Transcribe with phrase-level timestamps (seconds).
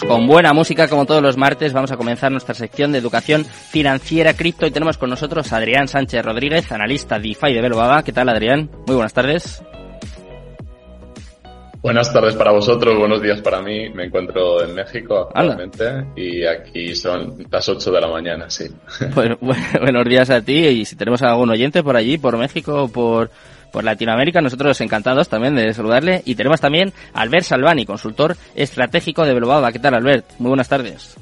[0.00, 3.44] Pues con buena música, como todos los martes, vamos a comenzar nuestra sección de educación
[3.44, 8.02] financiera cripto y tenemos con nosotros a Adrián Sánchez Rodríguez, analista DeFi de Belbaba.
[8.02, 8.70] ¿Qué tal, Adrián?
[8.86, 9.62] Muy buenas tardes.
[11.82, 13.90] Buenas tardes para vosotros, buenos días para mí.
[13.90, 18.70] Me encuentro en México actualmente y aquí son las 8 de la mañana, sí.
[19.14, 19.32] Pues,
[19.80, 23.30] buenos días a ti y si tenemos algún oyente por allí, por México o por
[23.70, 24.40] por Latinoamérica.
[24.40, 26.22] Nosotros encantados también de saludarle.
[26.24, 29.72] Y tenemos también a Albert Salvani, consultor estratégico de Belobaba.
[29.72, 30.26] ¿Qué tal, Albert?
[30.38, 31.16] Muy buenas tardes.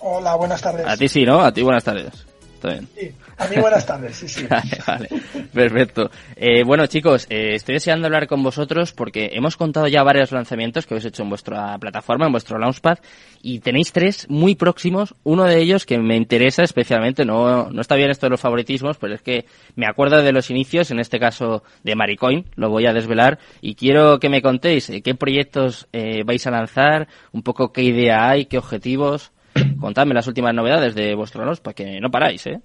[0.00, 0.86] Hola, buenas tardes.
[0.86, 1.40] A ti sí, ¿no?
[1.40, 2.26] A ti buenas tardes.
[2.70, 4.46] Sí, a mí buenas tardes, sí, sí.
[4.86, 5.08] vale,
[5.52, 6.10] perfecto.
[6.36, 10.86] Eh, bueno, chicos, eh, estoy deseando hablar con vosotros porque hemos contado ya varios lanzamientos
[10.86, 12.98] que habéis hecho en vuestra plataforma, en vuestro Launchpad,
[13.42, 15.14] y tenéis tres muy próximos.
[15.24, 18.96] Uno de ellos que me interesa especialmente, no, no está bien esto de los favoritismos,
[18.96, 19.44] pero es que
[19.76, 23.74] me acuerdo de los inicios, en este caso de Maricoin, lo voy a desvelar, y
[23.74, 25.88] quiero que me contéis eh, qué proyectos
[26.24, 29.33] vais a lanzar, un poco qué idea hay, qué objetivos.
[29.80, 32.60] Contadme las últimas novedades de vuestro NOS, para que no paráis, ¿eh?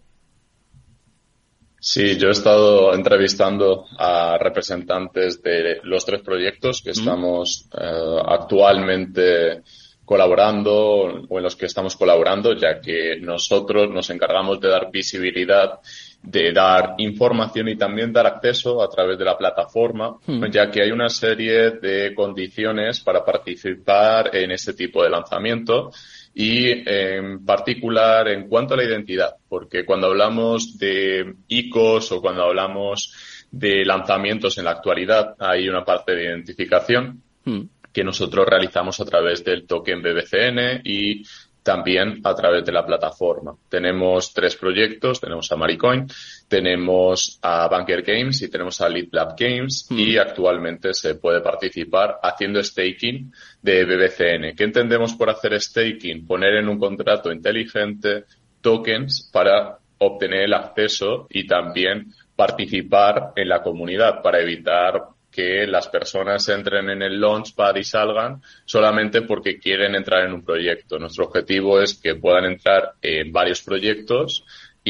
[1.82, 9.62] Sí, yo he estado entrevistando a representantes de los tres proyectos que estamos eh, actualmente
[10.04, 15.80] colaborando o en los que estamos colaborando, ya que nosotros nos encargamos de dar visibilidad,
[16.24, 20.18] de dar información y también dar acceso a través de la plataforma,
[20.52, 25.92] ya que hay una serie de condiciones para participar en este tipo de lanzamiento
[26.34, 32.44] y en particular en cuanto a la identidad, porque cuando hablamos de ICOs o cuando
[32.44, 33.14] hablamos
[33.52, 37.62] de lanzamientos en la actualidad hay una parte de identificación hmm.
[37.92, 41.24] que nosotros realizamos a través del token BBCN y
[41.64, 43.56] también a través de la plataforma.
[43.68, 46.08] Tenemos tres proyectos, tenemos a Maricoin,
[46.50, 49.98] tenemos a Banker Games y tenemos a Lead Lab Games hmm.
[49.98, 54.56] y actualmente se puede participar haciendo staking de BBCN.
[54.56, 56.26] ¿Qué entendemos por hacer staking?
[56.26, 58.26] Poner en un contrato inteligente
[58.60, 65.88] tokens para obtener el acceso y también participar en la comunidad para evitar que las
[65.88, 70.98] personas entren en el Launchpad y salgan solamente porque quieren entrar en un proyecto.
[70.98, 74.44] Nuestro objetivo es que puedan entrar en varios proyectos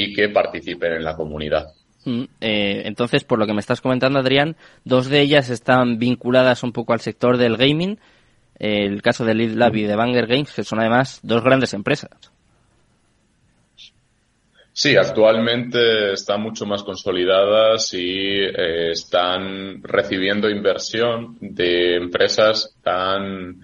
[0.04, 1.74] y que participen en la comunidad.
[2.06, 4.56] Mm, eh, entonces, por lo que me estás comentando, Adrián,
[4.86, 8.00] dos de ellas están vinculadas un poco al sector del gaming.
[8.60, 12.32] el caso de Lead Lab y de Banger Games, que son además dos grandes empresas.
[14.82, 23.60] Sí, actualmente están mucho más consolidadas y eh, están recibiendo inversión de empresas tan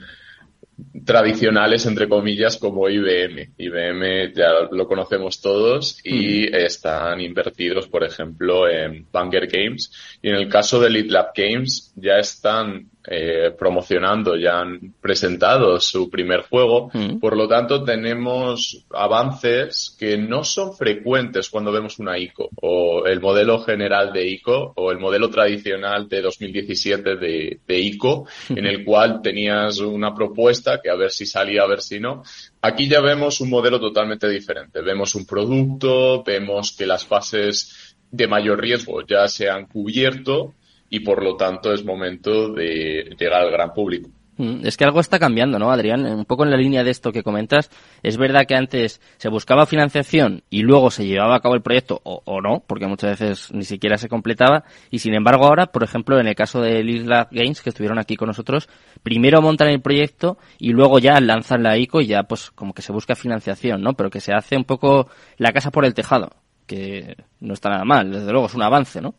[1.05, 3.53] tradicionales, entre comillas, como IBM.
[3.57, 9.91] IBM ya lo conocemos todos y están invertidos, por ejemplo, en Banger Games.
[10.21, 15.79] Y en el caso de Lead Lab Games ya están eh, promocionando, ya han presentado
[15.79, 16.89] su primer juego.
[16.93, 17.19] Mm.
[17.19, 23.21] Por lo tanto, tenemos avances que no son frecuentes cuando vemos una ICO o el
[23.21, 28.83] modelo general de ICO o el modelo tradicional de 2017 de, de ICO, en el
[28.83, 32.23] cual tenías una propuesta que a ver si salía, a ver si no.
[32.61, 34.81] Aquí ya vemos un modelo totalmente diferente.
[34.81, 40.53] Vemos un producto, vemos que las fases de mayor riesgo ya se han cubierto
[40.89, 44.09] y por lo tanto es momento de llegar al gran público.
[44.37, 46.05] Mm, es que algo está cambiando, ¿no, Adrián?
[46.05, 47.69] Un poco en la línea de esto que comentas.
[48.03, 52.01] Es verdad que antes se buscaba financiación y luego se llevaba a cabo el proyecto,
[52.03, 54.65] o, no, porque muchas veces ni siquiera se completaba.
[54.91, 58.17] Y sin embargo ahora, por ejemplo, en el caso de Isla Games, que estuvieron aquí
[58.17, 58.67] con nosotros,
[59.03, 62.81] primero montan el proyecto y luego ya lanzan la ICO y ya pues como que
[62.81, 63.93] se busca financiación, ¿no?
[63.93, 65.07] Pero que se hace un poco
[65.37, 66.31] la casa por el tejado,
[66.67, 69.15] que no está nada mal, desde luego es un avance, ¿no?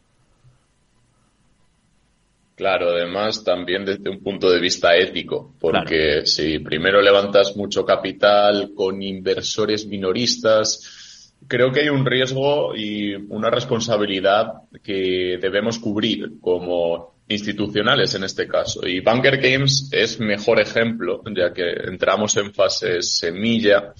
[2.56, 8.72] Claro, además también desde un punto de vista ético, porque si primero levantas mucho capital
[8.74, 17.16] con inversores minoristas, creo que hay un riesgo y una responsabilidad que debemos cubrir como
[17.28, 18.86] institucionales en este caso.
[18.86, 23.92] Y Bunker Games es mejor ejemplo, ya que entramos en fases semilla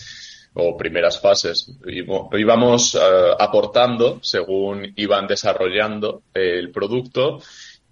[0.54, 1.70] o primeras fases.
[1.86, 2.98] Íbamos uh,
[3.38, 7.40] aportando según iban desarrollando el producto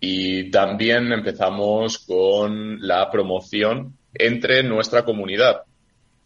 [0.07, 5.63] y también empezamos con la promoción entre nuestra comunidad,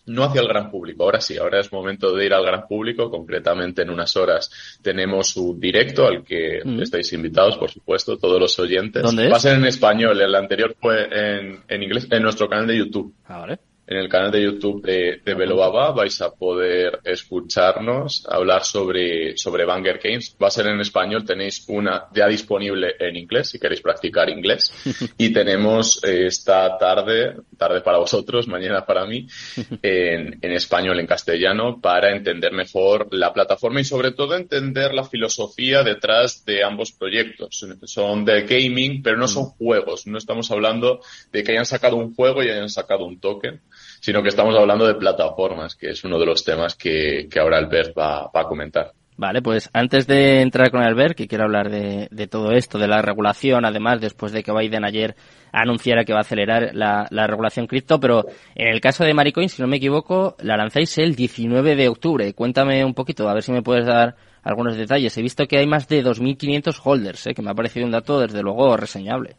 [0.07, 1.05] no hacia el gran público.
[1.05, 3.09] Ahora sí, ahora es momento de ir al gran público.
[3.09, 4.51] Concretamente, en unas horas
[4.83, 6.83] tenemos un directo al que mm.
[6.83, 9.01] estáis invitados, por supuesto, todos los oyentes.
[9.01, 10.21] ¿Dónde Va a ser en español.
[10.21, 13.15] El anterior fue en, en inglés, en nuestro canal de YouTube.
[13.27, 13.61] Ah, vale.
[13.89, 19.99] En el canal de YouTube de, de vais a poder escucharnos hablar sobre, sobre Banger
[20.03, 20.37] Games.
[20.41, 24.73] Va a ser en español, tenéis una ya disponible en inglés si queréis practicar inglés.
[25.17, 29.27] Y tenemos eh, esta tarde, tarde para vosotros, mañana para mí,
[29.83, 35.05] en, en español, en castellano, para entender mejor la plataforma y sobre todo entender la
[35.05, 37.67] filosofía detrás de ambos proyectos.
[37.85, 39.51] Son de gaming, pero no son mm.
[39.59, 40.07] juegos.
[40.07, 41.01] No estamos hablando
[41.33, 43.61] de que hayan sacado un juego y hayan sacado un token
[44.01, 47.59] sino que estamos hablando de plataformas, que es uno de los temas que, que ahora
[47.59, 48.93] Albert va, va, a comentar.
[49.17, 52.87] Vale, pues antes de entrar con Albert, que quiero hablar de, de, todo esto, de
[52.87, 55.17] la regulación, además, después de que Biden ayer
[55.51, 59.49] anunciara que va a acelerar la, la regulación cripto, pero en el caso de Maricoin,
[59.49, 62.33] si no me equivoco, la lanzáis el 19 de octubre.
[62.33, 64.15] Cuéntame un poquito, a ver si me puedes dar
[64.45, 65.17] algunos detalles.
[65.19, 67.35] He visto que hay más de 2.500 holders, ¿eh?
[67.35, 69.37] que me ha parecido un dato, desde luego, reseñable.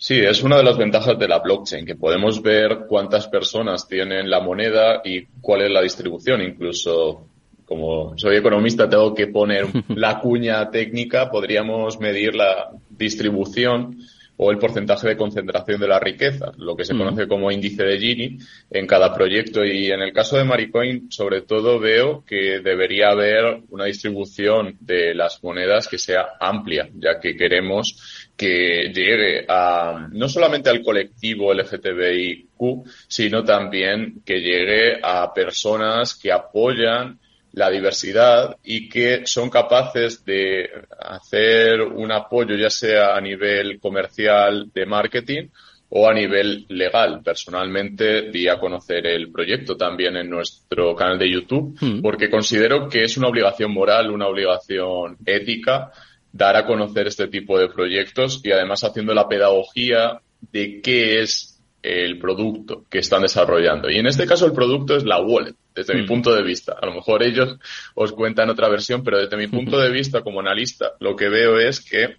[0.00, 4.30] Sí, es una de las ventajas de la blockchain, que podemos ver cuántas personas tienen
[4.30, 6.40] la moneda y cuál es la distribución.
[6.40, 7.26] Incluso,
[7.66, 13.98] como soy economista, tengo que poner la cuña técnica, podríamos medir la distribución
[14.40, 17.98] o el porcentaje de concentración de la riqueza, lo que se conoce como índice de
[17.98, 18.38] Gini
[18.70, 19.64] en cada proyecto.
[19.64, 25.12] Y en el caso de Maricoin, sobre todo veo que debería haber una distribución de
[25.12, 31.52] las monedas que sea amplia, ya que queremos que llegue a no solamente al colectivo
[31.52, 37.18] LGTBIQ, sino también que llegue a personas que apoyan
[37.52, 40.68] la diversidad y que son capaces de
[41.00, 45.48] hacer un apoyo ya sea a nivel comercial de marketing
[45.90, 47.22] o a nivel legal.
[47.24, 52.02] Personalmente di a conocer el proyecto también en nuestro canal de YouTube hmm.
[52.02, 55.90] porque considero que es una obligación moral, una obligación ética
[56.32, 60.20] dar a conocer este tipo de proyectos y además haciendo la pedagogía
[60.52, 63.90] de qué es el producto que están desarrollando.
[63.90, 66.06] Y en este caso el producto es la wallet, desde mi mm.
[66.06, 66.76] punto de vista.
[66.80, 67.58] A lo mejor ellos
[67.94, 71.58] os cuentan otra versión, pero desde mi punto de vista como analista, lo que veo
[71.58, 72.16] es que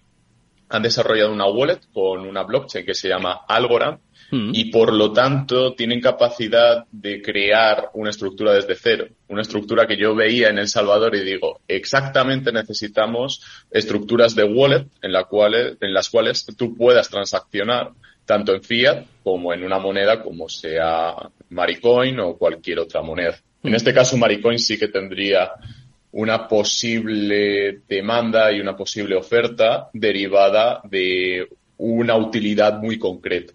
[0.68, 3.98] han desarrollado una wallet con una blockchain que se llama Algorand
[4.30, 4.52] Mm.
[4.54, 9.96] y por lo tanto tienen capacidad de crear una estructura desde cero, una estructura que
[9.96, 15.76] yo veía en El Salvador y digo, exactamente necesitamos estructuras de wallet en, la cual,
[15.80, 17.90] en las cuales tú puedas transaccionar
[18.24, 21.14] tanto en fiat como en una moneda como sea
[21.48, 23.36] Maricoin o cualquier otra moneda.
[23.62, 25.50] En este caso, Maricoin sí que tendría
[26.12, 33.52] una posible demanda y una posible oferta derivada de una utilidad muy concreta.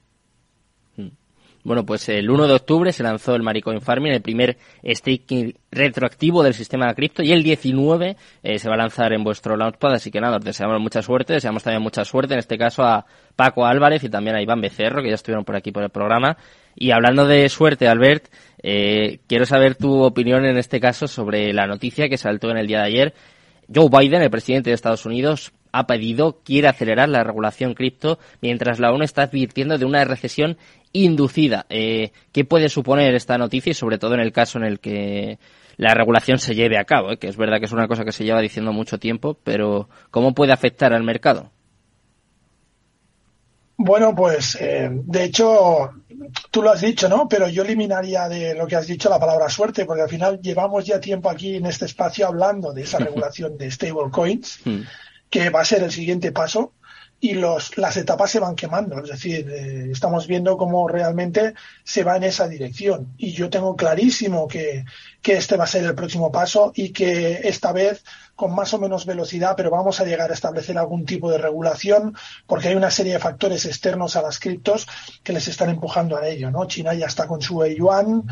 [1.65, 4.55] Bueno, pues el 1 de octubre se lanzó el Maricoin Farming, el primer
[4.87, 9.23] staking retroactivo del sistema de cripto, y el 19 eh, se va a lanzar en
[9.23, 12.59] vuestro Launchpad, así que nada, os deseamos mucha suerte, deseamos también mucha suerte, en este
[12.59, 15.81] caso a Paco Álvarez y también a Iván Becerro, que ya estuvieron por aquí por
[15.81, 16.37] el programa.
[16.75, 18.27] Y hablando de suerte, Albert,
[18.61, 22.67] eh, quiero saber tu opinión en este caso sobre la noticia que saltó en el
[22.67, 23.13] día de ayer.
[23.73, 28.79] Joe Biden, el presidente de Estados Unidos, ha pedido, quiere acelerar la regulación cripto, mientras
[28.79, 30.57] la ONU está advirtiendo de una recesión
[30.93, 31.65] inducida.
[31.69, 35.37] Eh, ¿Qué puede suponer esta noticia y sobre todo en el caso en el que
[35.75, 37.11] la regulación se lleve a cabo?
[37.11, 37.17] Eh?
[37.17, 40.33] Que es verdad que es una cosa que se lleva diciendo mucho tiempo, pero ¿cómo
[40.33, 41.51] puede afectar al mercado?
[43.77, 45.91] Bueno, pues eh, de hecho,
[46.49, 47.27] tú lo has dicho, ¿no?
[47.27, 50.85] Pero yo eliminaría de lo que has dicho la palabra suerte, porque al final llevamos
[50.85, 54.81] ya tiempo aquí en este espacio hablando de esa regulación de stablecoins, hmm.
[55.29, 56.73] Que va a ser el siguiente paso
[57.19, 58.99] y los, las etapas se van quemando.
[58.99, 63.13] Es decir, eh, estamos viendo cómo realmente se va en esa dirección.
[63.17, 64.85] Y yo tengo clarísimo que,
[65.21, 68.03] que este va a ser el próximo paso y que esta vez
[68.35, 72.15] con más o menos velocidad, pero vamos a llegar a establecer algún tipo de regulación
[72.45, 74.87] porque hay una serie de factores externos a las criptos
[75.23, 76.65] que les están empujando a ello, ¿no?
[76.65, 78.23] China ya está con su yuan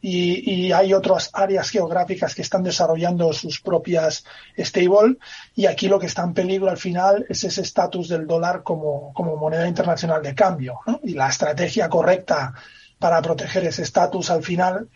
[0.00, 4.24] y, hay otras áreas geográficas que están desarrollando sus propias
[4.56, 5.16] stable
[5.54, 9.12] y aquí lo que está en peligro al final es ese estatus del dólar como,
[9.38, 10.80] moneda internacional de cambio.
[11.02, 12.54] Y la estrategia correcta
[12.98, 14.88] para proteger ese estatus al final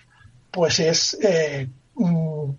[0.51, 2.51] pues es eh, mm,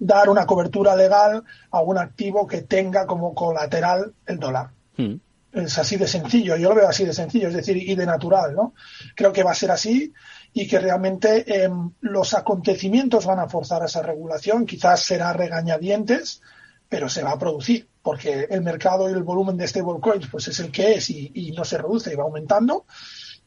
[0.00, 4.70] dar una cobertura legal a un activo que tenga como colateral el dólar.
[4.96, 5.16] Hmm.
[5.52, 8.54] Es así de sencillo, yo lo veo así de sencillo, es decir, y de natural,
[8.54, 8.72] ¿no?
[9.16, 10.12] Creo que va a ser así
[10.52, 16.40] y que realmente em, los acontecimientos van a forzar esa regulación, quizás será regañadientes,
[16.88, 20.60] pero se va a producir, porque el mercado y el volumen de stablecoins pues es
[20.60, 22.86] el que es y, no se reduce y va aumentando.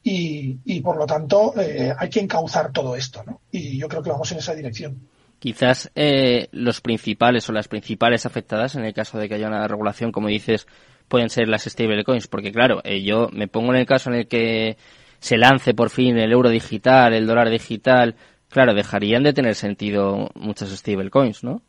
[0.06, 3.40] Y, y por lo tanto eh, hay que encauzar todo esto, ¿no?
[3.50, 5.08] Y yo creo que vamos en esa dirección.
[5.44, 9.68] Quizás eh, los principales o las principales afectadas en el caso de que haya una
[9.68, 10.68] regulación, como dices,
[11.10, 14.28] pueden ser las stablecoins, porque claro, eh, yo me pongo en el caso en el
[14.30, 14.78] que
[15.20, 18.16] se lance por fin el euro digital, el dólar digital,
[18.48, 21.62] claro, dejarían de tener sentido muchas stablecoins, ¿no?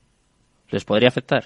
[0.70, 1.42] ¿Les podría afectar?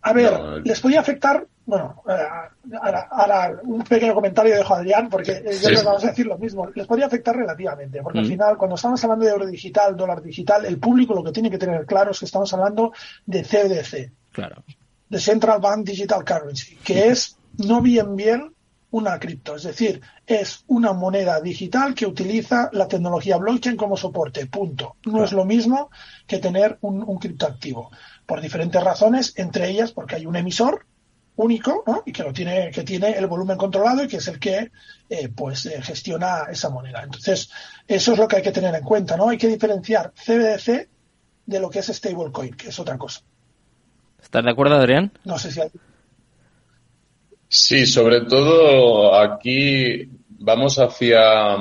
[0.00, 0.32] A ver,
[0.64, 2.76] les podría afectar, bueno, eh,
[3.10, 6.26] ahora, un pequeño comentario dejo a Adrián, porque eh, yo creo que vamos a decir
[6.26, 6.68] lo mismo.
[6.74, 10.64] Les podría afectar relativamente, porque al final, cuando estamos hablando de euro digital, dólar digital,
[10.64, 12.92] el público lo que tiene que tener claro es que estamos hablando
[13.26, 14.12] de CBDC.
[14.32, 14.64] Claro.
[15.08, 18.54] De Central Bank Digital Currency, que es no bien bien
[18.90, 24.46] una cripto, es decir, es una moneda digital que utiliza la tecnología blockchain como soporte,
[24.46, 24.96] punto.
[25.06, 25.90] No es lo mismo
[26.26, 27.90] que tener un, un criptoactivo,
[28.26, 30.84] por diferentes razones, entre ellas porque hay un emisor
[31.36, 32.02] único ¿no?
[32.04, 34.70] y que lo tiene que tiene el volumen controlado y que es el que
[35.08, 37.50] eh, pues eh, gestiona esa moneda entonces
[37.88, 40.88] eso es lo que hay que tener en cuenta no hay que diferenciar CBDC
[41.46, 43.22] de lo que es stablecoin que es otra cosa
[44.22, 45.12] ¿estás de acuerdo Adrián?
[45.24, 45.70] no sé si hay...
[47.48, 50.08] Sí, sobre todo aquí
[50.42, 51.56] vamos hacia,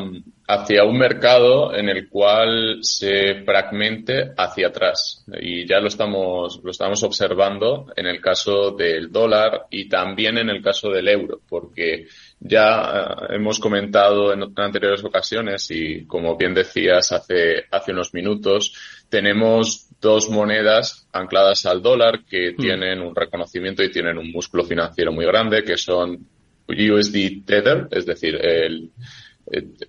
[0.53, 5.23] hacia un mercado en el cual se fragmente hacia atrás.
[5.39, 10.49] Y ya lo estamos, lo estamos observando en el caso del dólar y también en
[10.49, 16.53] el caso del euro, porque ya eh, hemos comentado en anteriores ocasiones y como bien
[16.53, 18.75] decías hace, hace unos minutos,
[19.07, 22.57] tenemos dos monedas ancladas al dólar que hmm.
[22.57, 26.27] tienen un reconocimiento y tienen un músculo financiero muy grande, que son
[26.67, 28.91] USD Tether, es decir, el,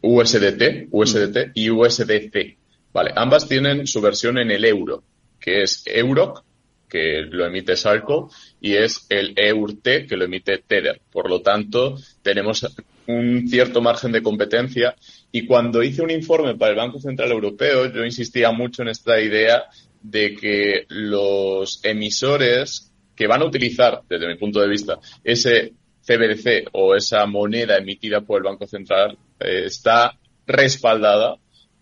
[0.01, 1.51] USDT, USDT hmm.
[1.55, 2.57] y USDC.
[2.93, 5.03] Vale, ambas tienen su versión en el euro,
[5.41, 6.45] que es EUROC,
[6.89, 11.01] que lo emite Sarco, y es el EURT, que lo emite Tether.
[11.11, 12.67] Por lo tanto, tenemos
[13.07, 14.95] un cierto margen de competencia.
[15.31, 19.19] Y cuando hice un informe para el Banco Central Europeo, yo insistía mucho en esta
[19.21, 19.65] idea
[20.03, 25.73] de que los emisores que van a utilizar, desde mi punto de vista, ese
[26.05, 31.37] CBDC o esa moneda emitida por el Banco Central eh, está respaldada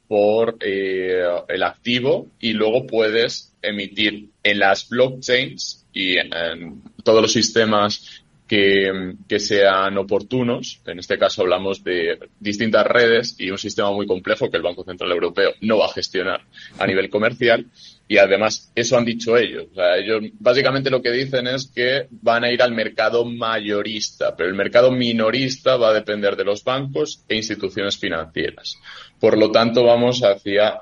[0.06, 7.32] por eh, el activo y luego puedes emitir en las blockchains y en todos los
[7.32, 10.80] sistemas que, sean oportunos.
[10.84, 14.82] En este caso hablamos de distintas redes y un sistema muy complejo que el Banco
[14.82, 16.40] Central Europeo no va a gestionar
[16.76, 17.66] a nivel comercial.
[18.08, 19.66] Y además, eso han dicho ellos.
[19.70, 24.34] O sea, ellos básicamente lo que dicen es que van a ir al mercado mayorista,
[24.34, 28.80] pero el mercado minorista va a depender de los bancos e instituciones financieras.
[29.20, 30.80] Por lo tanto, vamos hacia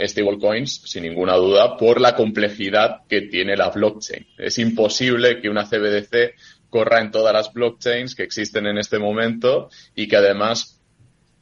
[0.00, 4.26] stablecoins, sin ninguna duda, por la complejidad que tiene la blockchain.
[4.38, 6.34] Es imposible que una CBDC
[6.72, 10.80] corra en todas las blockchains que existen en este momento y que además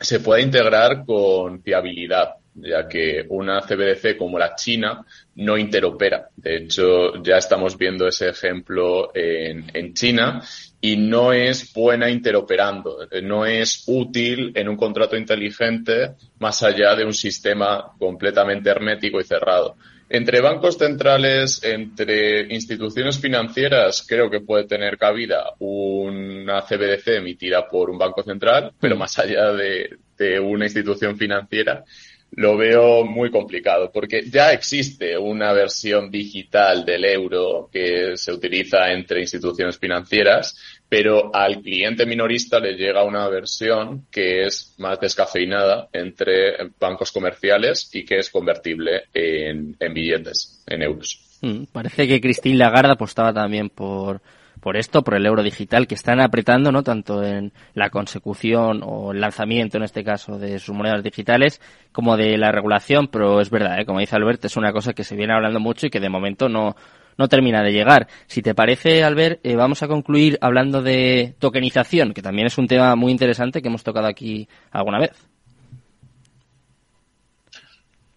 [0.01, 5.07] se pueda integrar con fiabilidad, ya que una CBDC como la China
[5.37, 6.31] no interopera.
[6.35, 10.43] De hecho, ya estamos viendo ese ejemplo en, China
[10.81, 17.05] y no es buena interoperando, no es útil en un contrato inteligente más allá de
[17.05, 19.77] un sistema completamente hermético y cerrado.
[20.13, 27.91] Entre bancos centrales, entre instituciones financieras, creo que puede tener cabida una CBDC emitida por
[27.91, 31.85] un banco central, pero más allá de, una institución financiera,
[32.33, 38.91] lo veo muy complicado porque ya existe una versión digital del euro que se utiliza
[38.91, 45.89] entre instituciones financieras, pero al cliente minorista le llega una versión que es más descafeinada
[45.93, 51.39] entre bancos comerciales y que es convertible en, billetes, en euros.
[51.43, 54.21] Mm, parece que Christine Lagarde apostaba también por,
[54.61, 56.83] por esto, por el euro digital, que están apretando, ¿no?
[56.83, 61.61] Tanto en la consecución o el lanzamiento, en este caso, de sus monedas digitales,
[61.93, 63.87] como de la regulación, pero es verdad, ¿eh?
[63.87, 66.49] Como dice Albert, es una cosa que se viene hablando mucho y que de momento
[66.49, 66.75] no,
[67.21, 68.09] no termina de llegar.
[68.27, 72.67] Si te parece, Albert, eh, vamos a concluir hablando de tokenización, que también es un
[72.67, 75.13] tema muy interesante que hemos tocado aquí alguna vez.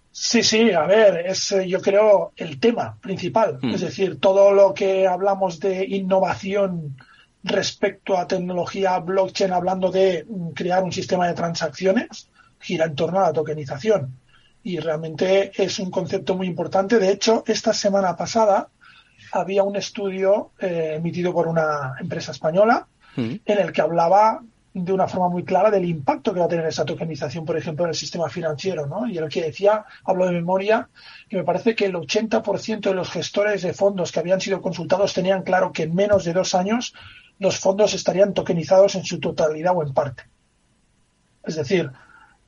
[0.10, 3.60] Sí, sí, a ver, es eh, yo creo el tema principal.
[3.62, 3.72] Hmm.
[3.72, 6.95] Es decir, todo lo que hablamos de innovación
[7.43, 13.19] respecto a tecnología blockchain, hablando de mm, crear un sistema de transacciones, gira en torno
[13.19, 14.17] a la tokenización.
[14.63, 17.00] Y realmente es un concepto muy importante.
[17.00, 18.69] De hecho, esta semana pasada
[19.33, 24.41] había un estudio eh, emitido por una empresa española en el que hablaba
[24.73, 27.85] de una forma muy clara del impacto que va a tener esa tokenización, por ejemplo,
[27.85, 29.07] en el sistema financiero, ¿no?
[29.07, 30.89] Y el que decía, hablo de memoria,
[31.29, 35.13] que me parece que el 80% de los gestores de fondos que habían sido consultados
[35.13, 36.95] tenían claro que en menos de dos años
[37.37, 40.23] los fondos estarían tokenizados en su totalidad o en parte.
[41.43, 41.91] Es decir,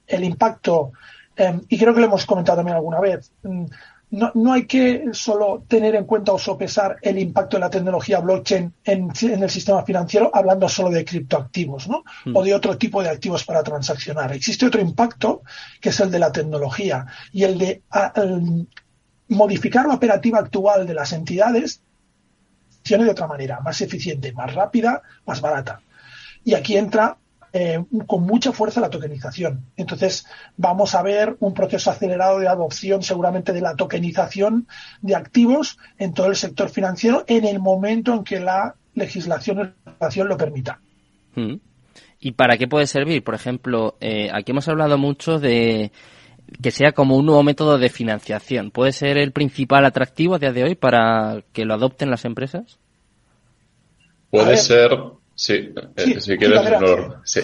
[0.08, 0.94] el impacto,
[1.36, 3.66] em, y creo que lo hemos comentado también alguna vez, mm,
[4.12, 8.20] no, no, hay que solo tener en cuenta o sopesar el impacto de la tecnología
[8.20, 12.04] blockchain en, en el sistema financiero hablando solo de criptoactivos, ¿no?
[12.26, 12.36] Mm.
[12.36, 14.32] O de otro tipo de activos para transaccionar.
[14.34, 15.42] Existe otro impacto
[15.82, 17.82] que es el de la tecnología y el de
[19.30, 21.82] modificar la operativa actual de las entidades
[22.88, 25.82] de otra manera, más eficiente, más rápida, más barata.
[26.44, 27.18] Y aquí entra
[27.58, 29.64] eh, con mucha fuerza la tokenización.
[29.78, 30.26] Entonces,
[30.58, 34.68] vamos a ver un proceso acelerado de adopción seguramente de la tokenización
[35.02, 39.74] de activos en todo el sector financiero en el momento en que la legislación
[40.28, 40.82] lo permita.
[41.36, 41.56] Mm.
[42.20, 43.24] ¿Y para qué puede servir?
[43.24, 45.94] Por ejemplo, eh, aquí hemos hablado mucho de
[46.62, 48.70] que sea como un nuevo método de financiación.
[48.70, 52.80] ¿Puede ser el principal atractivo a día de hoy para que lo adopten las empresas?
[54.30, 54.92] Puede ser,
[55.36, 56.62] sí, eh, si quieres,
[57.24, 57.42] sí.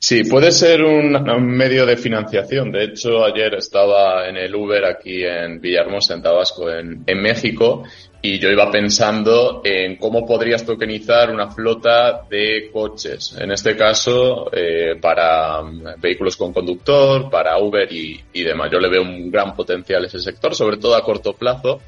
[0.00, 0.24] sí.
[0.24, 1.12] puede ser un,
[1.46, 2.72] medio de financiación.
[2.72, 7.84] De hecho, ayer estaba en el Uber aquí en Villahermosa, en Tabasco, en, en México,
[8.20, 13.36] y yo iba pensando en cómo podrías tokenizar una flota de coches.
[13.38, 18.70] En este caso, eh, para mm, vehículos con conductor, para Uber y, y demás.
[18.72, 21.80] Yo le veo un gran potencial a ese sector, sobre todo a corto plazo.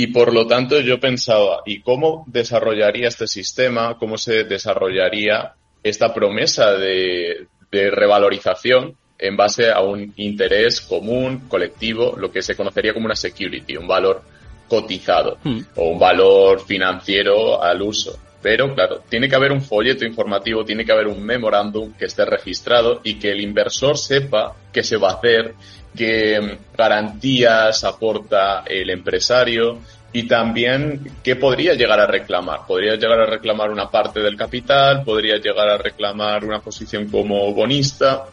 [0.00, 3.98] Y por lo tanto yo pensaba, ¿y cómo desarrollaría este sistema?
[3.98, 5.52] ¿Cómo se desarrollaría
[5.82, 12.56] esta promesa de, de revalorización en base a un interés común, colectivo, lo que se
[12.56, 14.22] conocería como una security, un valor
[14.68, 15.60] cotizado hmm.
[15.76, 18.18] o un valor financiero al uso.
[18.42, 22.24] Pero claro, tiene que haber un folleto informativo, tiene que haber un memorándum que esté
[22.24, 25.54] registrado y que el inversor sepa qué se va a hacer,
[25.94, 29.78] qué garantías aporta el empresario
[30.12, 32.60] y también qué podría llegar a reclamar.
[32.66, 37.52] Podría llegar a reclamar una parte del capital, podría llegar a reclamar una posición como
[37.52, 38.24] bonista.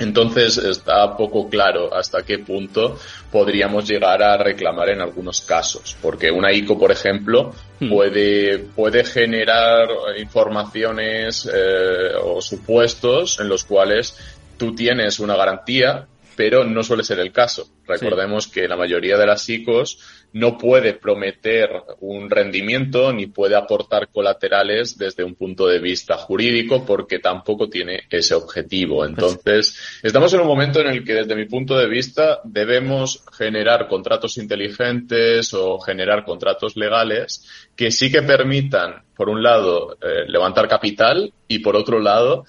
[0.00, 2.98] Entonces está poco claro hasta qué punto
[3.30, 7.88] podríamos llegar a reclamar en algunos casos, porque una ICO, por ejemplo, hmm.
[7.90, 9.88] puede, puede generar
[10.18, 14.16] informaciones eh, o supuestos en los cuales
[14.56, 17.68] tú tienes una garantía, pero no suele ser el caso.
[17.86, 19.98] Recordemos que la mayoría de las ICOs
[20.32, 21.70] no puede prometer
[22.00, 28.04] un rendimiento ni puede aportar colaterales desde un punto de vista jurídico porque tampoco tiene
[28.08, 29.04] ese objetivo.
[29.04, 33.88] Entonces, estamos en un momento en el que desde mi punto de vista debemos generar
[33.88, 40.68] contratos inteligentes o generar contratos legales que sí que permitan, por un lado, eh, levantar
[40.68, 42.44] capital y por otro lado,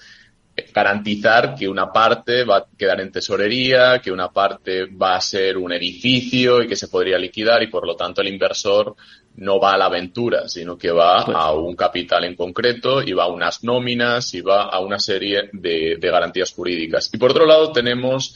[0.72, 5.56] garantizar que una parte va a quedar en tesorería, que una parte va a ser
[5.56, 8.94] un edificio y que se podría liquidar y por lo tanto el inversor
[9.36, 13.12] no va a la aventura, sino que va pues a un capital en concreto y
[13.12, 17.10] va a unas nóminas y va a una serie de, de garantías jurídicas.
[17.12, 18.34] Y por otro lado tenemos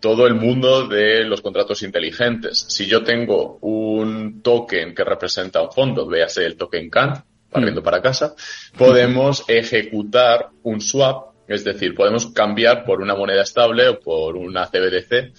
[0.00, 2.64] todo el mundo de los contratos inteligentes.
[2.68, 7.84] Si yo tengo un token que representa un fondo, véase el token CAN, barriendo mm.
[7.84, 8.34] para casa,
[8.76, 14.66] podemos ejecutar un swap es decir, podemos cambiar por una moneda estable o por una
[14.66, 15.32] CBDC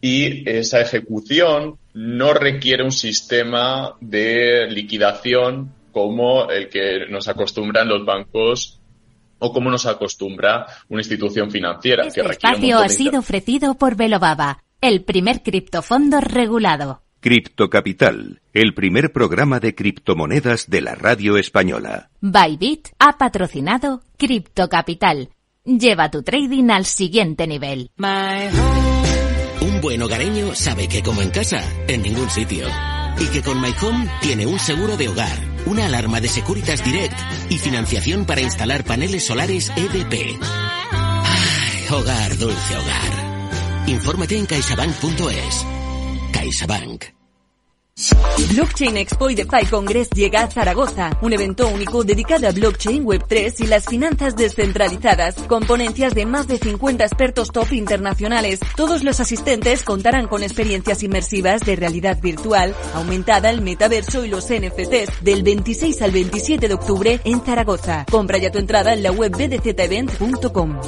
[0.00, 8.04] y esa ejecución no requiere un sistema de liquidación como el que nos acostumbran los
[8.04, 8.80] bancos
[9.38, 12.06] o como nos acostumbra una institución financiera.
[12.06, 17.02] Este espacio ha sido ofrecido por Velobaba, el primer criptofondo regulado.
[17.20, 22.10] Cripto Capital, el primer programa de criptomonedas de la radio española.
[22.22, 25.28] Bybit ha patrocinado Cripto Capital
[25.64, 27.90] Lleva tu trading al siguiente nivel.
[29.60, 32.66] Un buen hogareño sabe que como en casa, en ningún sitio.
[33.18, 37.18] Y que con My Home tiene un seguro de hogar, una alarma de Securitas Direct
[37.50, 40.38] y financiación para instalar paneles solares EDP.
[40.42, 43.84] Ay, hogar, dulce hogar.
[43.86, 45.66] Infórmate en caixabank.es.
[46.32, 47.19] CaixaBank.
[48.52, 53.54] Blockchain Expo y DeFi Congress llega a Zaragoza, un evento único dedicado a blockchain, Web3
[53.60, 58.60] y las finanzas descentralizadas, con ponencias de más de 50 expertos top internacionales.
[58.76, 64.46] Todos los asistentes contarán con experiencias inmersivas de realidad virtual, aumentada, el metaverso y los
[64.46, 68.06] NFTs del 26 al 27 de octubre en Zaragoza.
[68.10, 70.80] Compra ya tu entrada en la web bdzevent.com.